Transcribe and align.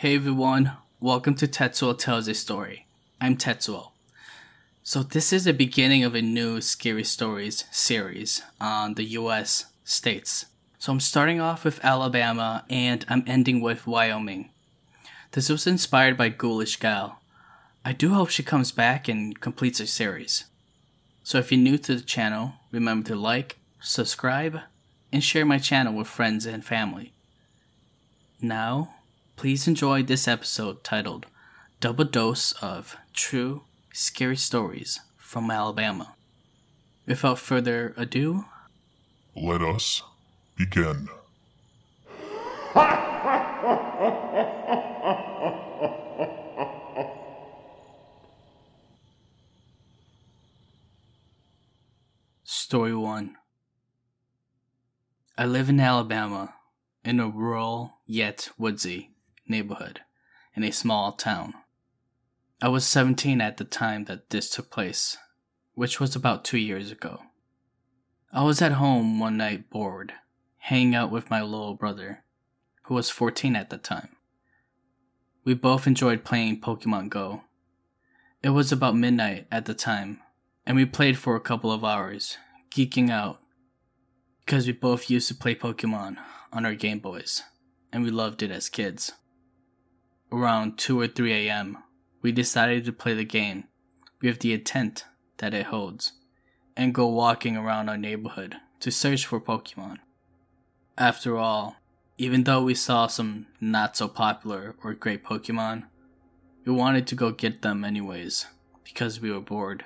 Hey 0.00 0.14
everyone, 0.14 0.74
welcome 1.00 1.34
to 1.34 1.48
Tetsuo 1.48 1.98
Tells 1.98 2.28
a 2.28 2.34
Story. 2.34 2.86
I'm 3.20 3.36
Tetsuo. 3.36 3.90
So, 4.84 5.02
this 5.02 5.32
is 5.32 5.42
the 5.42 5.52
beginning 5.52 6.04
of 6.04 6.14
a 6.14 6.22
new 6.22 6.60
Scary 6.60 7.02
Stories 7.02 7.64
series 7.72 8.40
on 8.60 8.94
the 8.94 9.02
US 9.18 9.64
states. 9.82 10.46
So, 10.78 10.92
I'm 10.92 11.00
starting 11.00 11.40
off 11.40 11.64
with 11.64 11.84
Alabama 11.84 12.64
and 12.70 13.04
I'm 13.08 13.24
ending 13.26 13.60
with 13.60 13.88
Wyoming. 13.88 14.50
This 15.32 15.48
was 15.48 15.66
inspired 15.66 16.16
by 16.16 16.28
Ghoulish 16.28 16.76
Gal. 16.76 17.18
I 17.84 17.92
do 17.92 18.14
hope 18.14 18.30
she 18.30 18.44
comes 18.44 18.70
back 18.70 19.08
and 19.08 19.40
completes 19.40 19.80
her 19.80 19.86
series. 19.86 20.44
So, 21.24 21.38
if 21.38 21.50
you're 21.50 21.60
new 21.60 21.76
to 21.76 21.96
the 21.96 22.02
channel, 22.02 22.52
remember 22.70 23.08
to 23.08 23.16
like, 23.16 23.58
subscribe, 23.80 24.60
and 25.12 25.24
share 25.24 25.44
my 25.44 25.58
channel 25.58 25.92
with 25.92 26.06
friends 26.06 26.46
and 26.46 26.64
family. 26.64 27.12
Now, 28.40 28.94
please 29.38 29.68
enjoy 29.68 30.02
this 30.02 30.26
episode 30.26 30.82
titled 30.82 31.24
Double 31.78 32.04
Dose 32.04 32.50
of 32.60 32.96
True 33.12 33.62
Scary 33.92 34.36
Stories 34.36 34.98
from 35.16 35.48
Alabama. 35.48 36.16
Without 37.06 37.38
further 37.38 37.94
ado, 37.96 38.46
Let 39.36 39.62
us 39.62 40.02
begin. 40.56 41.08
Story 52.42 52.92
1 52.92 53.36
I 55.38 55.46
live 55.46 55.68
in 55.68 55.78
Alabama, 55.78 56.54
in 57.04 57.20
a 57.20 57.28
rural 57.28 57.92
yet 58.04 58.48
woodsy 58.58 59.10
neighborhood, 59.48 60.00
in 60.54 60.64
a 60.64 60.70
small 60.70 61.12
town. 61.12 61.54
I 62.60 62.68
was 62.68 62.86
17 62.86 63.40
at 63.40 63.56
the 63.56 63.64
time 63.64 64.04
that 64.06 64.30
this 64.30 64.50
took 64.50 64.70
place, 64.70 65.16
which 65.74 66.00
was 66.00 66.16
about 66.16 66.44
two 66.44 66.58
years 66.58 66.90
ago. 66.90 67.20
I 68.32 68.42
was 68.42 68.60
at 68.60 68.72
home 68.72 69.20
one 69.20 69.36
night 69.36 69.70
bored, 69.70 70.12
hanging 70.58 70.94
out 70.94 71.10
with 71.10 71.30
my 71.30 71.40
little 71.40 71.74
brother, 71.74 72.24
who 72.82 72.94
was 72.94 73.10
14 73.10 73.54
at 73.54 73.70
the 73.70 73.78
time. 73.78 74.08
We 75.44 75.54
both 75.54 75.86
enjoyed 75.86 76.24
playing 76.24 76.60
Pokemon 76.60 77.10
Go. 77.10 77.42
It 78.42 78.50
was 78.50 78.72
about 78.72 78.96
midnight 78.96 79.46
at 79.50 79.64
the 79.64 79.74
time, 79.74 80.20
and 80.66 80.76
we 80.76 80.84
played 80.84 81.16
for 81.16 81.36
a 81.36 81.40
couple 81.40 81.72
of 81.72 81.84
hours, 81.84 82.36
geeking 82.70 83.08
out, 83.08 83.40
because 84.44 84.66
we 84.66 84.72
both 84.72 85.08
used 85.08 85.28
to 85.28 85.34
play 85.34 85.54
Pokemon 85.54 86.16
on 86.52 86.66
our 86.66 86.74
Game 86.74 86.98
Boys, 86.98 87.44
and 87.92 88.02
we 88.02 88.10
loved 88.10 88.42
it 88.42 88.50
as 88.50 88.68
kids. 88.68 89.12
Around 90.30 90.78
2 90.78 91.00
or 91.00 91.08
3 91.08 91.48
a.m., 91.48 91.78
we 92.20 92.32
decided 92.32 92.84
to 92.84 92.92
play 92.92 93.14
the 93.14 93.24
game 93.24 93.64
with 94.20 94.40
the 94.40 94.52
intent 94.52 95.04
that 95.38 95.54
it 95.54 95.66
holds, 95.66 96.12
and 96.76 96.94
go 96.94 97.06
walking 97.06 97.56
around 97.56 97.88
our 97.88 97.96
neighborhood 97.96 98.56
to 98.80 98.90
search 98.90 99.24
for 99.24 99.40
Pokemon. 99.40 99.98
After 100.96 101.36
all, 101.36 101.76
even 102.18 102.44
though 102.44 102.62
we 102.62 102.74
saw 102.74 103.06
some 103.06 103.46
not 103.60 103.96
so 103.96 104.08
popular 104.08 104.74
or 104.82 104.92
great 104.92 105.24
Pokemon, 105.24 105.84
we 106.64 106.72
wanted 106.72 107.06
to 107.06 107.14
go 107.14 107.30
get 107.30 107.62
them 107.62 107.84
anyways, 107.84 108.46
because 108.84 109.20
we 109.20 109.30
were 109.30 109.40
bored. 109.40 109.84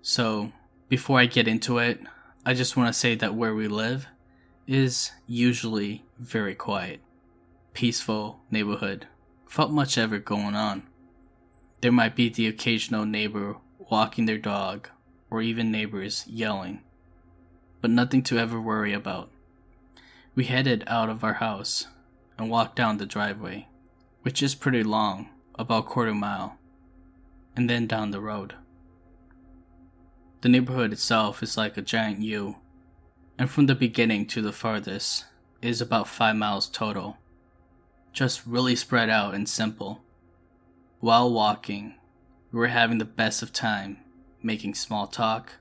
So, 0.00 0.52
before 0.88 1.18
I 1.18 1.26
get 1.26 1.48
into 1.48 1.78
it, 1.78 2.00
I 2.46 2.54
just 2.54 2.76
want 2.76 2.88
to 2.88 2.98
say 2.98 3.14
that 3.16 3.34
where 3.34 3.54
we 3.54 3.68
live 3.68 4.06
is 4.66 5.10
usually 5.26 6.04
very 6.18 6.54
quiet, 6.54 7.00
peaceful 7.74 8.40
neighborhood, 8.50 9.06
without 9.52 9.70
much 9.70 9.98
ever 9.98 10.18
going 10.18 10.54
on. 10.54 10.82
There 11.82 11.92
might 11.92 12.16
be 12.16 12.28
the 12.28 12.46
occasional 12.46 13.04
neighbor 13.04 13.56
walking 13.90 14.24
their 14.24 14.38
dog, 14.38 14.88
or 15.30 15.42
even 15.42 15.70
neighbors 15.70 16.24
yelling, 16.26 16.80
but 17.80 17.90
nothing 17.90 18.22
to 18.22 18.38
ever 18.38 18.60
worry 18.60 18.94
about. 18.94 19.30
We 20.34 20.44
headed 20.44 20.84
out 20.86 21.10
of 21.10 21.22
our 21.22 21.34
house 21.34 21.88
and 22.38 22.48
walked 22.48 22.76
down 22.76 22.96
the 22.96 23.04
driveway, 23.04 23.68
which 24.22 24.42
is 24.42 24.54
pretty 24.54 24.82
long, 24.82 25.28
about 25.58 25.86
quarter 25.86 26.14
mile, 26.14 26.58
and 27.54 27.68
then 27.68 27.86
down 27.86 28.10
the 28.10 28.20
road. 28.20 28.54
The 30.40 30.48
neighborhood 30.48 30.92
itself 30.92 31.42
is 31.42 31.58
like 31.58 31.76
a 31.76 31.82
giant 31.82 32.20
U, 32.20 32.56
and 33.38 33.50
from 33.50 33.66
the 33.66 33.74
beginning 33.74 34.26
to 34.28 34.40
the 34.40 34.52
farthest 34.52 35.26
is 35.60 35.80
about 35.80 36.08
5 36.08 36.36
miles 36.36 36.68
total. 36.68 37.18
Just 38.12 38.46
really 38.46 38.76
spread 38.76 39.08
out 39.08 39.34
and 39.34 39.48
simple. 39.48 40.02
While 41.00 41.32
walking, 41.32 41.94
we 42.50 42.58
were 42.58 42.68
having 42.68 42.98
the 42.98 43.04
best 43.04 43.42
of 43.42 43.52
time, 43.52 43.98
making 44.42 44.74
small 44.74 45.06
talk, 45.06 45.54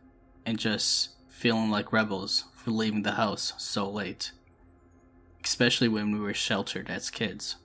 and 0.45 0.59
just 0.59 1.09
feeling 1.29 1.69
like 1.69 1.93
rebels 1.93 2.45
for 2.53 2.71
leaving 2.71 3.03
the 3.03 3.13
house 3.13 3.53
so 3.57 3.89
late. 3.89 4.31
Especially 5.43 5.87
when 5.87 6.11
we 6.11 6.19
were 6.19 6.33
sheltered 6.33 6.89
as 6.89 7.09
kids. 7.09 7.55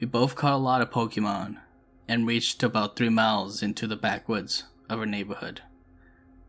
We 0.00 0.06
both 0.06 0.34
caught 0.34 0.54
a 0.54 0.56
lot 0.56 0.82
of 0.82 0.90
Pokemon 0.90 1.58
and 2.08 2.26
reached 2.26 2.62
about 2.62 2.96
three 2.96 3.08
miles 3.08 3.62
into 3.62 3.86
the 3.86 3.96
backwoods 3.96 4.64
of 4.88 4.98
our 4.98 5.06
neighborhood 5.06 5.62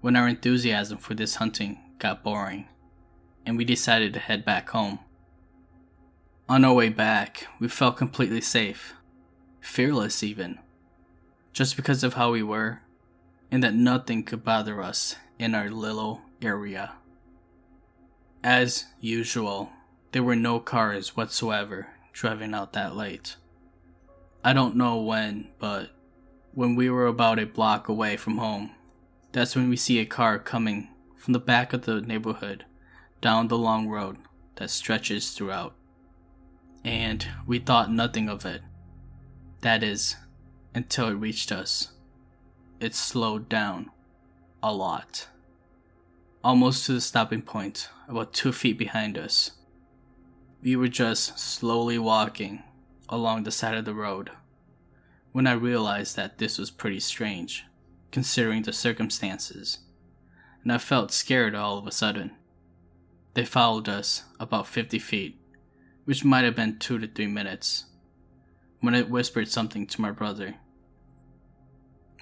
when 0.06 0.16
our 0.16 0.28
enthusiasm 0.28 1.00
for 1.00 1.16
this 1.16 1.36
hunting 1.38 1.80
got 1.98 2.24
boring 2.24 2.68
and 3.44 3.58
we 3.58 3.66
decided 3.66 4.14
to 4.14 4.20
head 4.20 4.46
back 4.46 4.70
home. 4.70 5.00
On 6.48 6.64
our 6.64 6.76
way 6.76 6.90
back, 6.90 7.48
we 7.60 7.68
felt 7.68 7.98
completely 7.98 8.40
safe, 8.40 8.94
fearless 9.60 10.22
even, 10.22 10.60
just 11.54 11.76
because 11.76 12.04
of 12.04 12.14
how 12.14 12.32
we 12.34 12.44
were, 12.44 12.82
and 13.50 13.64
that 13.64 13.74
nothing 13.74 14.22
could 14.22 14.44
bother 14.44 14.80
us 14.80 15.16
in 15.40 15.56
our 15.56 15.72
little 15.72 16.22
area. 16.44 16.92
As 18.44 18.86
usual, 19.02 19.72
there 20.12 20.22
were 20.22 20.36
no 20.36 20.60
cars 20.60 21.18
whatsoever 21.18 21.88
driving 22.14 22.54
out 22.54 22.74
that 22.74 22.96
late. 22.96 23.38
I 24.44 24.54
don't 24.54 24.76
know 24.76 24.98
when, 24.98 25.48
but 25.58 25.90
when 26.54 26.76
we 26.76 26.92
were 26.92 27.08
about 27.08 27.40
a 27.40 27.48
block 27.48 27.90
away 27.90 28.18
from 28.18 28.38
home, 28.38 28.70
that's 29.32 29.56
when 29.56 29.68
we 29.68 29.78
see 29.78 29.98
a 29.98 30.06
car 30.06 30.38
coming 30.38 30.90
from 31.16 31.34
the 31.34 31.40
back 31.40 31.74
of 31.74 31.86
the 31.86 32.02
neighborhood 32.02 32.66
down 33.20 33.48
the 33.48 33.58
long 33.58 33.88
road 33.88 34.18
that 34.58 34.70
stretches 34.70 35.32
throughout. 35.32 35.74
And 36.86 37.28
we 37.48 37.58
thought 37.58 37.92
nothing 37.92 38.30
of 38.30 38.46
it. 38.46 38.62
That 39.62 39.82
is, 39.82 40.16
until 40.76 41.08
it 41.08 41.14
reached 41.14 41.52
us. 41.52 41.92
It 42.80 42.94
slowed 42.94 43.50
down 43.50 43.90
a 44.62 44.72
lot. 44.72 45.28
Almost 46.44 46.86
to 46.86 46.94
the 46.94 47.02
stopping 47.02 47.42
point, 47.42 47.90
about 48.08 48.34
two 48.34 48.52
feet 48.52 48.78
behind 48.78 49.18
us. 49.18 49.52
We 50.62 50.76
were 50.76 50.88
just 50.88 51.40
slowly 51.40 51.98
walking 51.98 52.62
along 53.10 53.44
the 53.44 53.52
side 53.52 53.76
of 53.76 53.86
the 53.86 53.94
road 53.94 54.30
when 55.32 55.48
I 55.48 55.54
realized 55.54 56.16
that 56.16 56.38
this 56.38 56.58
was 56.58 56.72
pretty 56.72 57.00
strange, 57.00 57.66
considering 58.12 58.64
the 58.64 58.72
circumstances, 58.72 59.80
and 60.64 60.72
I 60.72 60.78
felt 60.78 61.12
scared 61.12 61.56
all 61.56 61.78
of 61.78 61.88
a 61.88 61.92
sudden. 61.92 62.32
They 63.34 63.44
followed 63.44 63.90
us 63.90 64.24
about 64.40 64.66
50 64.66 64.98
feet, 65.00 65.38
which 66.06 66.24
might 66.24 66.44
have 66.44 66.56
been 66.56 66.80
two 66.80 66.98
to 67.00 67.08
three 67.08 67.28
minutes, 67.28 67.86
when 68.80 68.96
it 68.96 69.10
whispered 69.10 69.48
something 69.48 69.86
to 69.88 70.02
my 70.02 70.12
brother. 70.12 70.56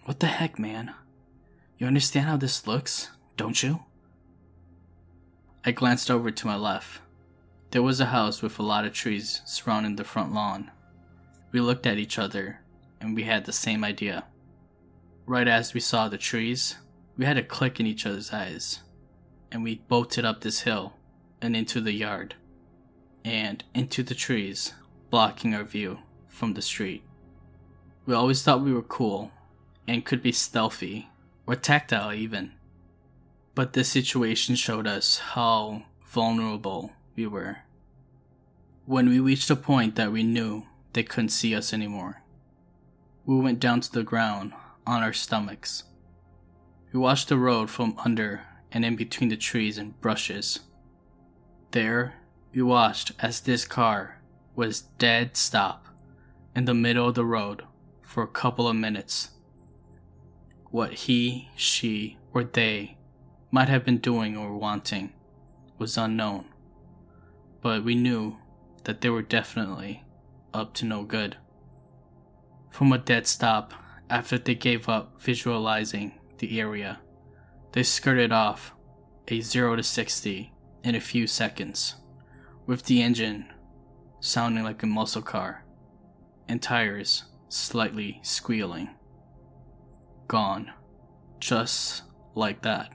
What 0.06 0.20
the 0.20 0.28
heck, 0.28 0.58
man? 0.58 0.94
You 1.78 1.88
understand 1.88 2.28
how 2.28 2.38
this 2.38 2.68
looks, 2.68 3.12
don't 3.38 3.62
you? 3.62 3.84
I 5.66 5.72
glanced 5.72 6.12
over 6.12 6.32
to 6.32 6.48
my 6.48 6.56
left. 6.56 7.00
There 7.72 7.82
was 7.82 8.00
a 8.00 8.08
house 8.08 8.42
with 8.42 8.60
a 8.60 8.64
lot 8.64 8.86
of 8.86 8.94
trees 8.94 9.42
surrounding 9.46 9.96
the 9.96 10.04
front 10.04 10.34
lawn. 10.34 10.72
We 11.52 11.62
looked 11.62 11.88
at 11.88 11.98
each 11.98 12.20
other 12.20 12.60
and 13.00 13.16
we 13.16 13.24
had 13.24 13.46
the 13.46 13.54
same 13.54 13.84
idea. 13.84 14.26
Right 15.26 15.48
as 15.48 15.74
we 15.74 15.80
saw 15.80 16.08
the 16.08 16.18
trees, 16.18 16.76
we 17.18 17.26
had 17.26 17.38
a 17.38 17.44
click 17.44 17.80
in 17.80 17.86
each 17.86 18.06
other's 18.06 18.34
eyes, 18.34 18.82
and 19.52 19.64
we 19.64 19.76
bolted 19.88 20.26
up 20.26 20.42
this 20.42 20.62
hill 20.62 20.94
and 21.42 21.56
into 21.56 21.80
the 21.80 21.92
yard, 21.92 22.36
and 23.24 23.64
into 23.74 24.04
the 24.04 24.16
trees, 24.16 24.74
blocking 25.10 25.54
our 25.54 25.64
view 25.64 26.00
from 26.28 26.54
the 26.54 26.62
street. 26.62 27.04
We 28.06 28.14
always 28.14 28.42
thought 28.42 28.64
we 28.64 28.74
were 28.74 28.82
cool 28.82 29.32
and 29.88 30.06
could 30.06 30.22
be 30.22 30.32
stealthy 30.32 31.10
or 31.46 31.56
tactile 31.56 32.14
even. 32.14 32.52
But 33.56 33.74
this 33.74 33.90
situation 33.90 34.56
showed 34.56 34.88
us 34.88 35.20
how 35.20 35.84
vulnerable 36.06 36.92
we 37.16 37.28
were. 37.28 37.60
When 38.86 39.08
we 39.10 39.20
reached 39.20 39.50
a 39.50 39.56
point 39.56 39.96
that 39.96 40.12
we 40.12 40.24
knew 40.24 40.66
they 40.94 41.04
couldn't 41.04 41.30
see 41.30 41.56
us 41.56 41.74
anymore, 41.74 42.24
we 43.26 43.40
went 43.40 43.60
down 43.60 43.82
to 43.82 43.92
the 43.92 44.04
ground 44.04 44.54
on 44.86 45.02
our 45.02 45.14
stomachs. 45.14 45.84
We 46.92 47.00
watched 47.00 47.30
the 47.30 47.38
road 47.38 47.70
from 47.70 47.96
under 48.04 48.42
and 48.72 48.84
in 48.84 48.96
between 48.96 49.30
the 49.30 49.38
trees 49.38 49.78
and 49.78 50.00
brushes. 50.02 50.60
There, 51.72 52.16
we 52.54 52.62
watched 52.62 53.12
as 53.20 53.42
this 53.42 53.66
car 53.66 54.22
was 54.56 54.82
dead 55.00 55.36
stop 55.36 55.88
in 56.56 56.66
the 56.66 56.74
middle 56.74 57.08
of 57.08 57.16
the 57.16 57.26
road 57.26 57.64
for 58.02 58.22
a 58.22 58.28
couple 58.28 58.68
of 58.68 58.76
minutes. 58.76 59.32
What 60.70 60.94
he, 60.94 61.50
she, 61.56 62.18
or 62.32 62.44
they 62.44 62.98
might 63.50 63.70
have 63.70 63.84
been 63.84 63.98
doing 63.98 64.38
or 64.38 64.58
wanting 64.58 65.14
was 65.80 65.98
unknown, 65.98 66.46
but 67.62 67.84
we 67.84 67.96
knew 67.96 68.38
that 68.84 69.02
they 69.02 69.10
were 69.10 69.22
definitely 69.22 70.04
up 70.54 70.74
to 70.76 70.86
no 70.86 71.04
good. 71.04 71.38
From 72.70 72.92
a 72.92 72.98
dead 72.98 73.26
stop, 73.26 73.74
after 74.10 74.38
they 74.38 74.56
gave 74.56 74.88
up 74.88 75.20
visualizing 75.22 76.20
the 76.38 76.60
area, 76.60 77.00
they 77.72 77.84
skirted 77.84 78.32
off 78.32 78.76
a 79.28 79.42
0 79.42 79.78
to 79.78 79.84
60 79.84 80.54
in 80.84 80.96
a 80.96 81.00
few 81.00 81.26
seconds, 81.26 81.96
with 82.66 82.84
the 82.84 83.02
engine 83.02 83.52
sounding 84.20 84.64
like 84.64 84.82
a 84.84 84.88
muscle 84.88 85.22
car 85.22 85.66
and 86.48 86.62
tires 86.62 87.26
slightly 87.50 88.20
squealing. 88.24 88.90
Gone. 90.28 90.72
Just 91.40 92.04
like 92.36 92.62
that. 92.62 92.90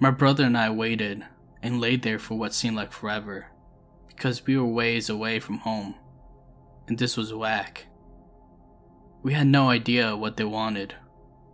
My 0.00 0.10
brother 0.10 0.44
and 0.44 0.56
I 0.56 0.70
waited 0.70 1.24
and 1.62 1.80
laid 1.80 2.02
there 2.02 2.18
for 2.18 2.36
what 2.36 2.54
seemed 2.54 2.76
like 2.76 2.92
forever 2.92 3.46
because 4.08 4.46
we 4.46 4.56
were 4.56 4.64
ways 4.64 5.08
away 5.08 5.40
from 5.40 5.58
home, 5.58 5.94
and 6.88 6.98
this 6.98 7.16
was 7.16 7.34
whack. 7.34 7.86
We 9.22 9.34
had 9.34 9.46
no 9.46 9.70
idea 9.70 10.16
what 10.16 10.36
they 10.36 10.44
wanted 10.44 10.94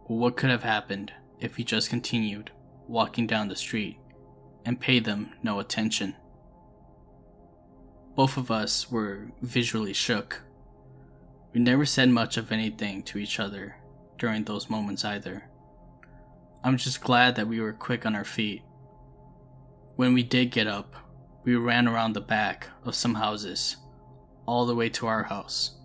or 0.04 0.19
what 0.19 0.37
could 0.37 0.50
have 0.50 0.62
happened 0.62 1.12
if 1.38 1.56
we 1.56 1.64
just 1.64 1.90
continued 1.90 2.50
walking 2.87 3.26
down 3.26 3.48
the 3.48 3.56
street 3.56 3.98
and 4.64 4.80
pay 4.80 5.00
them 5.00 5.32
no 5.42 5.58
attention. 5.58 6.16
Both 8.14 8.36
of 8.36 8.50
us 8.50 8.90
were 8.90 9.28
visually 9.40 9.92
shook. 9.92 10.42
We 11.52 11.60
never 11.60 11.86
said 11.86 12.10
much 12.10 12.36
of 12.36 12.52
anything 12.52 13.02
to 13.04 13.18
each 13.18 13.40
other 13.40 13.76
during 14.18 14.44
those 14.44 14.70
moments 14.70 15.04
either. 15.04 15.44
I'm 16.62 16.76
just 16.76 17.00
glad 17.00 17.36
that 17.36 17.48
we 17.48 17.60
were 17.60 17.72
quick 17.72 18.04
on 18.04 18.14
our 18.14 18.24
feet. 18.24 18.62
When 19.96 20.12
we 20.12 20.22
did 20.22 20.50
get 20.50 20.66
up, 20.66 20.94
we 21.44 21.56
ran 21.56 21.88
around 21.88 22.12
the 22.12 22.20
back 22.20 22.68
of 22.84 22.94
some 22.94 23.14
houses, 23.14 23.76
all 24.46 24.66
the 24.66 24.74
way 24.74 24.90
to 24.90 25.06
our 25.06 25.24
house. 25.24 25.78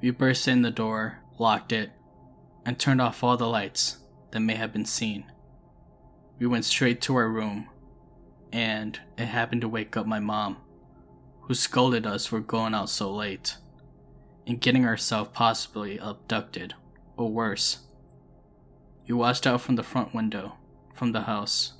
We 0.00 0.10
burst 0.10 0.46
in 0.46 0.62
the 0.62 0.70
door, 0.70 1.20
locked 1.38 1.72
it, 1.72 1.90
and 2.66 2.78
turned 2.78 3.00
off 3.00 3.24
all 3.24 3.36
the 3.36 3.48
lights 3.48 3.98
that 4.32 4.40
may 4.40 4.54
have 4.56 4.72
been 4.72 4.84
seen. 4.84 5.32
We 6.38 6.46
went 6.46 6.66
straight 6.66 7.00
to 7.02 7.16
our 7.16 7.28
room, 7.28 7.68
and 8.52 8.98
it 9.16 9.26
happened 9.26 9.60
to 9.62 9.68
wake 9.68 9.96
up 9.96 10.06
my 10.06 10.20
mom, 10.20 10.58
who 11.42 11.54
scolded 11.54 12.06
us 12.06 12.26
for 12.26 12.40
going 12.40 12.74
out 12.74 12.90
so 12.90 13.12
late 13.12 13.56
and 14.46 14.60
getting 14.60 14.86
ourselves 14.86 15.30
possibly 15.34 15.98
abducted, 15.98 16.74
or 17.16 17.30
worse. 17.30 17.80
We 19.06 19.14
watched 19.14 19.46
out 19.46 19.60
from 19.60 19.76
the 19.76 19.82
front 19.82 20.14
window, 20.14 20.54
from 20.94 21.12
the 21.12 21.22
house. 21.22 21.74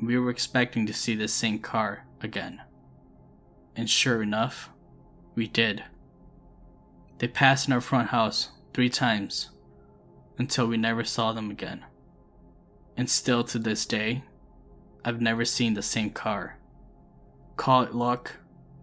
We 0.00 0.18
were 0.18 0.30
expecting 0.30 0.86
to 0.86 0.94
see 0.94 1.14
the 1.14 1.28
same 1.28 1.58
car 1.58 2.06
again. 2.20 2.62
And 3.76 3.90
sure 3.90 4.22
enough, 4.22 4.70
we 5.34 5.46
did. 5.46 5.84
They 7.18 7.28
passed 7.28 7.66
in 7.66 7.72
our 7.72 7.80
front 7.80 8.08
house 8.08 8.50
three 8.72 8.88
times 8.88 9.50
until 10.38 10.66
we 10.66 10.76
never 10.76 11.04
saw 11.04 11.32
them 11.32 11.50
again. 11.50 11.84
And 12.96 13.10
still 13.10 13.44
to 13.44 13.58
this 13.58 13.84
day, 13.86 14.24
I've 15.04 15.20
never 15.20 15.44
seen 15.44 15.74
the 15.74 15.82
same 15.82 16.10
car. 16.10 16.58
Call 17.56 17.82
it 17.82 17.94
luck, 17.94 18.32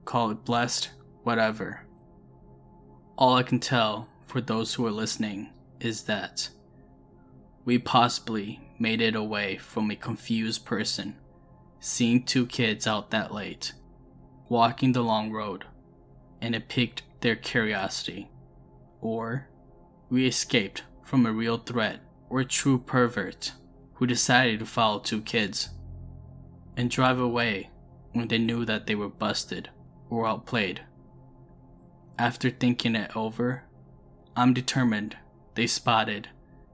call 0.05 0.31
it 0.31 0.45
blessed, 0.45 0.91
whatever. 1.23 1.81
All 3.17 3.35
I 3.35 3.43
can 3.43 3.59
tell 3.59 4.07
for 4.25 4.41
those 4.41 4.73
who 4.73 4.85
are 4.85 4.91
listening 4.91 5.49
is 5.79 6.03
that 6.03 6.49
we 7.65 7.77
possibly 7.77 8.61
made 8.79 9.01
it 9.01 9.15
away 9.15 9.57
from 9.57 9.91
a 9.91 9.95
confused 9.95 10.65
person 10.65 11.15
seeing 11.81 12.23
two 12.23 12.45
kids 12.45 12.85
out 12.85 13.09
that 13.09 13.33
late, 13.33 13.73
walking 14.47 14.91
the 14.91 15.01
long 15.01 15.31
road, 15.31 15.65
and 16.39 16.55
it 16.55 16.69
piqued 16.69 17.01
their 17.21 17.35
curiosity. 17.35 18.29
Or 19.01 19.47
we 20.09 20.27
escaped 20.27 20.83
from 21.03 21.25
a 21.25 21.33
real 21.33 21.57
threat 21.57 21.99
or 22.29 22.39
a 22.39 22.45
true 22.45 22.77
pervert 22.77 23.53
who 23.95 24.05
decided 24.05 24.59
to 24.59 24.65
follow 24.65 24.99
two 24.99 25.21
kids 25.21 25.69
and 26.81 26.89
drive 26.89 27.19
away 27.19 27.69
when 28.13 28.27
they 28.27 28.39
knew 28.39 28.65
that 28.65 28.87
they 28.87 28.95
were 28.95 29.07
busted 29.07 29.69
or 30.09 30.25
outplayed. 30.25 30.81
After 32.17 32.49
thinking 32.49 32.95
it 32.95 33.15
over, 33.15 33.65
I'm 34.35 34.55
determined 34.55 35.15
they 35.53 35.67
spotted 35.67 36.29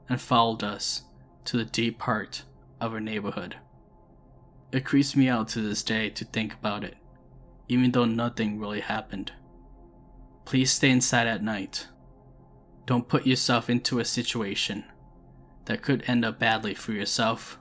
and 0.07 0.21
followed 0.21 0.63
us 0.63 1.03
to 1.43 1.57
the 1.57 1.65
deep 1.65 2.01
heart 2.03 2.43
of 2.79 2.93
our 2.93 3.01
neighborhood. 3.01 3.57
It 4.71 4.85
creeps 4.85 5.13
me 5.13 5.27
out 5.27 5.49
to 5.49 5.61
this 5.61 5.83
day 5.83 6.09
to 6.11 6.23
think 6.23 6.53
about 6.53 6.85
it, 6.85 6.95
even 7.67 7.91
though 7.91 8.05
nothing 8.05 8.59
really 8.59 8.79
happened. 8.79 9.33
Please 10.45 10.71
stay 10.71 10.89
inside 10.89 11.27
at 11.27 11.43
night. 11.43 11.87
Don't 12.85 13.09
put 13.09 13.27
yourself 13.27 13.69
into 13.69 13.99
a 13.99 14.05
situation 14.05 14.85
that 15.65 15.81
could 15.81 16.05
end 16.07 16.23
up 16.23 16.39
badly 16.39 16.73
for 16.73 16.93
yourself 16.93 17.59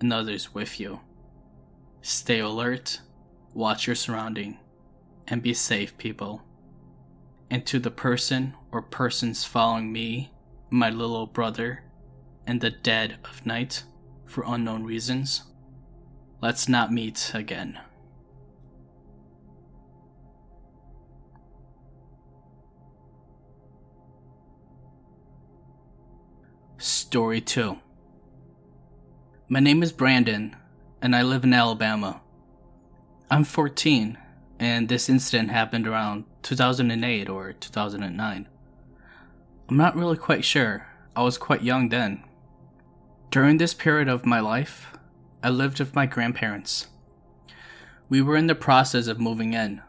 and 0.00 0.12
others 0.12 0.52
with 0.52 0.80
you. 0.80 0.98
Stay 2.08 2.38
alert, 2.38 3.00
watch 3.52 3.88
your 3.88 3.96
surrounding, 3.96 4.58
and 5.26 5.42
be 5.42 5.52
safe, 5.52 5.98
people. 5.98 6.40
And 7.50 7.66
to 7.66 7.80
the 7.80 7.90
person 7.90 8.54
or 8.70 8.80
persons 8.80 9.42
following 9.42 9.90
me, 9.92 10.30
my 10.70 10.88
little 10.88 11.26
brother, 11.26 11.82
and 12.46 12.60
the 12.60 12.70
dead 12.70 13.18
of 13.24 13.44
night 13.44 13.82
for 14.24 14.44
unknown 14.46 14.84
reasons, 14.84 15.50
Let's 16.40 16.68
not 16.68 16.92
meet 16.92 17.32
again. 17.34 17.80
Story 26.78 27.40
2 27.40 27.76
My 29.48 29.58
name 29.58 29.82
is 29.82 29.90
Brandon, 29.90 30.54
and 31.06 31.14
I 31.14 31.22
live 31.22 31.44
in 31.44 31.54
Alabama. 31.54 32.20
I'm 33.30 33.44
14, 33.44 34.18
and 34.58 34.88
this 34.88 35.08
incident 35.08 35.52
happened 35.52 35.86
around 35.86 36.24
2008 36.42 37.28
or 37.28 37.52
2009. 37.52 38.48
I'm 39.68 39.76
not 39.76 39.94
really 39.94 40.16
quite 40.16 40.44
sure, 40.44 40.88
I 41.14 41.22
was 41.22 41.38
quite 41.38 41.62
young 41.62 41.90
then. 41.90 42.24
During 43.30 43.58
this 43.58 43.72
period 43.72 44.08
of 44.08 44.26
my 44.26 44.40
life, 44.40 44.96
I 45.44 45.50
lived 45.50 45.78
with 45.78 45.94
my 45.94 46.06
grandparents. 46.06 46.88
We 48.08 48.20
were 48.20 48.36
in 48.36 48.48
the 48.48 48.56
process 48.56 49.06
of 49.06 49.20
moving 49.20 49.52
in, 49.52 49.82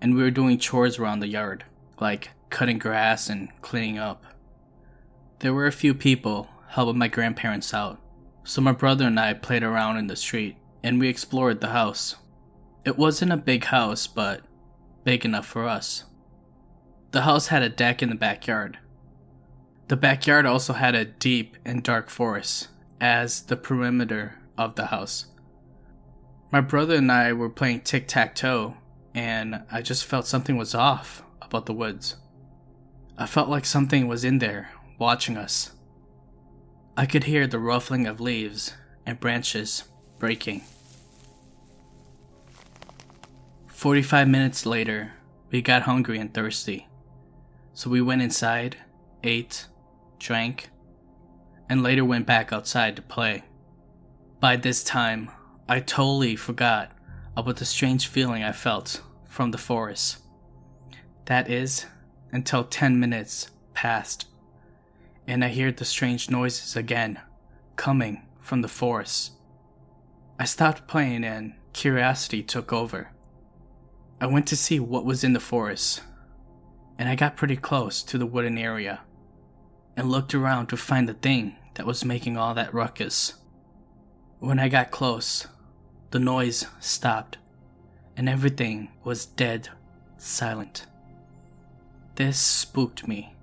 and 0.00 0.16
we 0.16 0.22
were 0.22 0.32
doing 0.32 0.58
chores 0.58 0.98
around 0.98 1.20
the 1.20 1.28
yard, 1.28 1.62
like 2.00 2.30
cutting 2.50 2.80
grass 2.80 3.28
and 3.28 3.50
cleaning 3.62 3.98
up. 3.98 4.24
There 5.38 5.54
were 5.54 5.68
a 5.68 5.72
few 5.72 5.94
people 5.94 6.48
helping 6.70 6.98
my 6.98 7.06
grandparents 7.06 7.72
out, 7.72 8.00
so 8.46 8.60
my 8.60 8.72
brother 8.72 9.06
and 9.06 9.18
I 9.18 9.34
played 9.34 9.64
around 9.64 9.96
in 9.96 10.06
the 10.06 10.16
street 10.16 10.56
and 10.82 11.00
we 11.00 11.08
explored 11.08 11.60
the 11.60 11.70
house. 11.70 12.14
It 12.84 12.96
wasn't 12.96 13.32
a 13.32 13.36
big 13.36 13.64
house, 13.64 14.06
but 14.06 14.42
big 15.02 15.24
enough 15.24 15.46
for 15.46 15.64
us. 15.64 16.04
The 17.10 17.22
house 17.22 17.48
had 17.48 17.62
a 17.62 17.68
deck 17.68 18.02
in 18.02 18.08
the 18.08 18.14
backyard. 18.14 18.78
The 19.88 19.96
backyard 19.96 20.46
also 20.46 20.74
had 20.74 20.94
a 20.94 21.04
deep 21.04 21.56
and 21.64 21.82
dark 21.82 22.08
forest 22.08 22.68
as 23.00 23.42
the 23.42 23.56
perimeter 23.56 24.38
of 24.56 24.76
the 24.76 24.86
house. 24.86 25.26
My 26.52 26.60
brother 26.60 26.94
and 26.96 27.10
I 27.10 27.32
were 27.32 27.50
playing 27.50 27.80
tic 27.80 28.06
tac 28.06 28.36
toe, 28.36 28.76
and 29.12 29.62
I 29.70 29.82
just 29.82 30.04
felt 30.04 30.26
something 30.26 30.56
was 30.56 30.74
off 30.74 31.24
about 31.42 31.66
the 31.66 31.72
woods. 31.72 32.16
I 33.18 33.26
felt 33.26 33.48
like 33.48 33.64
something 33.64 34.06
was 34.06 34.24
in 34.24 34.38
there, 34.38 34.70
watching 34.98 35.36
us. 35.36 35.72
I 36.98 37.04
could 37.04 37.24
hear 37.24 37.46
the 37.46 37.58
ruffling 37.58 38.06
of 38.06 38.20
leaves 38.20 38.72
and 39.04 39.20
branches 39.20 39.84
breaking. 40.18 40.62
45 43.66 44.26
minutes 44.26 44.64
later, 44.64 45.12
we 45.50 45.60
got 45.60 45.82
hungry 45.82 46.18
and 46.18 46.32
thirsty. 46.32 46.88
So 47.74 47.90
we 47.90 48.00
went 48.00 48.22
inside, 48.22 48.78
ate, 49.22 49.66
drank, 50.18 50.70
and 51.68 51.82
later 51.82 52.02
went 52.02 52.24
back 52.24 52.50
outside 52.50 52.96
to 52.96 53.02
play. 53.02 53.44
By 54.40 54.56
this 54.56 54.82
time, 54.82 55.30
I 55.68 55.80
totally 55.80 56.34
forgot 56.34 56.92
about 57.36 57.58
the 57.58 57.66
strange 57.66 58.06
feeling 58.06 58.42
I 58.42 58.52
felt 58.52 59.02
from 59.28 59.50
the 59.50 59.58
forest. 59.58 60.18
That 61.26 61.50
is, 61.50 61.84
until 62.32 62.64
10 62.64 62.98
minutes 62.98 63.50
passed, 63.74 64.28
and 65.26 65.44
I 65.44 65.48
heard 65.48 65.76
the 65.76 65.84
strange 65.84 66.30
noises 66.30 66.76
again, 66.76 67.20
coming 67.76 68.22
from 68.40 68.62
the 68.62 68.68
forest. 68.68 69.32
I 70.38 70.44
stopped 70.44 70.86
playing 70.86 71.24
and 71.24 71.54
curiosity 71.72 72.42
took 72.42 72.72
over. 72.72 73.10
I 74.20 74.26
went 74.26 74.46
to 74.48 74.56
see 74.56 74.80
what 74.80 75.04
was 75.04 75.24
in 75.24 75.32
the 75.32 75.40
forest, 75.40 76.02
and 76.98 77.08
I 77.08 77.14
got 77.14 77.36
pretty 77.36 77.56
close 77.56 78.02
to 78.04 78.18
the 78.18 78.26
wooden 78.26 78.56
area 78.56 79.00
and 79.96 80.10
looked 80.10 80.34
around 80.34 80.68
to 80.68 80.76
find 80.76 81.08
the 81.08 81.14
thing 81.14 81.56
that 81.74 81.86
was 81.86 82.04
making 82.04 82.36
all 82.36 82.54
that 82.54 82.72
ruckus. 82.72 83.34
When 84.38 84.58
I 84.58 84.68
got 84.68 84.90
close, 84.90 85.46
the 86.10 86.18
noise 86.18 86.66
stopped 86.80 87.38
and 88.16 88.28
everything 88.28 88.90
was 89.04 89.26
dead 89.26 89.68
silent. 90.16 90.86
This 92.14 92.38
spooked 92.38 93.06
me, 93.06 93.35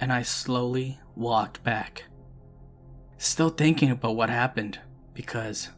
and 0.00 0.12
I 0.12 0.22
slowly 0.22 1.00
walked 1.14 1.62
back. 1.64 2.04
Still 3.18 3.48
thinking 3.48 3.90
about 3.90 4.16
what 4.16 4.30
happened 4.30 4.78
because 5.14 5.70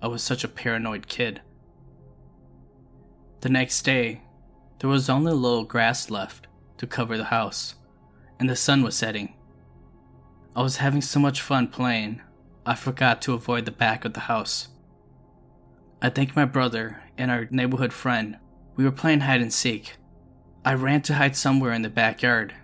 I 0.00 0.08
was 0.08 0.22
such 0.22 0.44
a 0.44 0.48
paranoid 0.48 1.08
kid. 1.08 1.40
The 3.40 3.48
next 3.48 3.82
day, 3.82 4.22
there 4.78 4.90
was 4.90 5.10
only 5.10 5.32
a 5.32 5.34
little 5.34 5.64
grass 5.64 6.10
left 6.10 6.46
to 6.78 6.86
cover 6.86 7.16
the 7.16 7.24
house, 7.24 7.74
and 8.38 8.48
the 8.48 8.56
sun 8.56 8.82
was 8.82 8.94
setting. 8.94 9.34
I 10.56 10.62
was 10.62 10.76
having 10.76 11.02
so 11.02 11.18
much 11.18 11.40
fun 11.40 11.68
playing, 11.68 12.22
I 12.64 12.74
forgot 12.74 13.20
to 13.22 13.34
avoid 13.34 13.64
the 13.64 13.70
back 13.70 14.04
of 14.04 14.14
the 14.14 14.20
house. 14.20 14.68
I 16.00 16.10
think 16.10 16.36
my 16.36 16.44
brother 16.44 17.02
and 17.18 17.30
our 17.30 17.48
neighborhood 17.50 17.92
friend, 17.92 18.38
we 18.76 18.84
were 18.84 18.92
playing 18.92 19.20
hide 19.20 19.40
and 19.40 19.52
seek. 19.52 19.96
I 20.64 20.74
ran 20.74 21.02
to 21.02 21.14
hide 21.14 21.36
somewhere 21.36 21.72
in 21.72 21.82
the 21.82 21.90
backyard, 21.90 22.54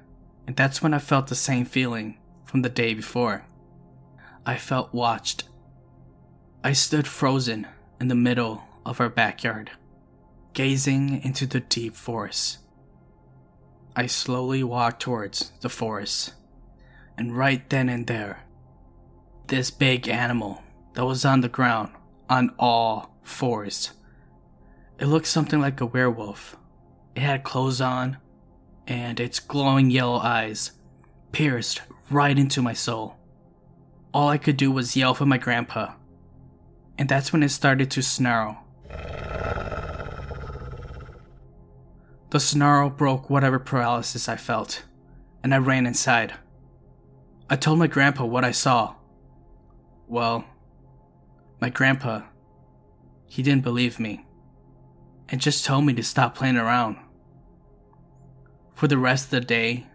and 0.50 0.56
that's 0.56 0.82
when 0.82 0.92
I 0.92 0.98
felt 0.98 1.28
the 1.28 1.36
same 1.36 1.64
feeling 1.64 2.18
from 2.44 2.62
the 2.62 2.68
day 2.68 2.92
before. 2.92 3.44
I 4.44 4.56
felt 4.56 4.92
watched. 4.92 5.44
I 6.64 6.72
stood 6.72 7.06
frozen 7.06 7.68
in 8.00 8.08
the 8.08 8.16
middle 8.16 8.64
of 8.84 9.00
our 9.00 9.08
backyard, 9.08 9.70
gazing 10.52 11.22
into 11.22 11.46
the 11.46 11.60
deep 11.60 11.94
forest. 11.94 12.58
I 13.94 14.06
slowly 14.06 14.64
walked 14.64 15.00
towards 15.00 15.52
the 15.60 15.68
forest, 15.68 16.34
and 17.16 17.38
right 17.38 17.70
then 17.70 17.88
and 17.88 18.08
there, 18.08 18.40
this 19.46 19.70
big 19.70 20.08
animal 20.08 20.64
that 20.94 21.06
was 21.06 21.24
on 21.24 21.42
the 21.42 21.48
ground 21.48 21.92
on 22.28 22.52
all 22.58 23.14
fours. 23.22 23.92
It 24.98 25.06
looked 25.06 25.28
something 25.28 25.60
like 25.60 25.80
a 25.80 25.86
werewolf. 25.86 26.56
It 27.14 27.20
had 27.20 27.44
clothes 27.44 27.80
on, 27.80 28.16
and 28.90 29.20
its 29.20 29.38
glowing 29.38 29.88
yellow 29.88 30.18
eyes 30.18 30.72
pierced 31.30 31.80
right 32.10 32.36
into 32.36 32.60
my 32.60 32.72
soul. 32.72 33.16
All 34.12 34.28
I 34.28 34.36
could 34.36 34.56
do 34.56 34.72
was 34.72 34.96
yell 34.96 35.14
for 35.14 35.24
my 35.24 35.38
grandpa, 35.38 35.94
and 36.98 37.08
that's 37.08 37.32
when 37.32 37.44
it 37.44 37.50
started 37.50 37.88
to 37.92 38.02
snarl. 38.02 38.64
The 42.30 42.40
snarl 42.40 42.90
broke 42.90 43.30
whatever 43.30 43.60
paralysis 43.60 44.28
I 44.28 44.34
felt, 44.34 44.82
and 45.44 45.54
I 45.54 45.58
ran 45.58 45.86
inside. 45.86 46.34
I 47.48 47.54
told 47.54 47.78
my 47.78 47.86
grandpa 47.86 48.24
what 48.24 48.44
I 48.44 48.50
saw. 48.50 48.96
Well, 50.08 50.44
my 51.60 51.70
grandpa, 51.70 52.22
he 53.26 53.44
didn't 53.44 53.62
believe 53.62 54.00
me, 54.00 54.26
and 55.28 55.40
just 55.40 55.64
told 55.64 55.86
me 55.86 55.92
to 55.92 56.02
stop 56.02 56.34
playing 56.34 56.56
around. 56.56 56.96
For 58.74 58.88
the 58.88 58.98
rest 58.98 59.26
of 59.26 59.30
the 59.30 59.40
day, 59.40 59.86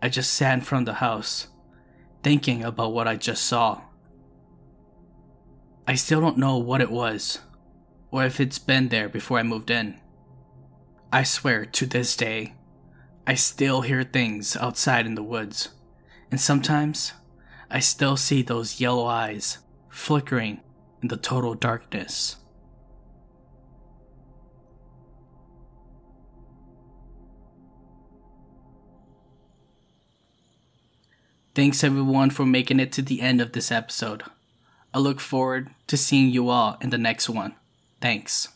I 0.00 0.08
just 0.08 0.32
sat 0.32 0.54
in 0.54 0.60
front 0.60 0.88
of 0.88 0.94
the 0.94 1.00
house, 1.00 1.48
thinking 2.22 2.62
about 2.62 2.92
what 2.92 3.08
I 3.08 3.16
just 3.16 3.44
saw. 3.44 3.82
I 5.88 5.94
still 5.94 6.20
don't 6.20 6.38
know 6.38 6.58
what 6.58 6.80
it 6.80 6.90
was, 6.90 7.40
or 8.10 8.24
if 8.24 8.40
it's 8.40 8.58
been 8.58 8.88
there 8.88 9.08
before 9.08 9.38
I 9.38 9.42
moved 9.42 9.70
in. 9.70 10.00
I 11.12 11.22
swear 11.22 11.64
to 11.64 11.86
this 11.86 12.16
day, 12.16 12.54
I 13.26 13.34
still 13.34 13.82
hear 13.82 14.02
things 14.02 14.56
outside 14.56 15.06
in 15.06 15.14
the 15.14 15.22
woods, 15.22 15.70
and 16.30 16.40
sometimes 16.40 17.12
I 17.70 17.80
still 17.80 18.16
see 18.16 18.42
those 18.42 18.80
yellow 18.80 19.06
eyes 19.06 19.58
flickering 19.88 20.60
in 21.02 21.08
the 21.08 21.16
total 21.16 21.54
darkness. 21.54 22.36
Thanks 31.56 31.82
everyone 31.82 32.28
for 32.28 32.44
making 32.44 32.80
it 32.80 32.92
to 32.92 33.00
the 33.00 33.22
end 33.22 33.40
of 33.40 33.52
this 33.52 33.72
episode. 33.72 34.24
I 34.92 34.98
look 34.98 35.20
forward 35.20 35.70
to 35.86 35.96
seeing 35.96 36.28
you 36.28 36.50
all 36.50 36.76
in 36.82 36.90
the 36.90 36.98
next 36.98 37.30
one. 37.30 37.54
Thanks. 37.98 38.48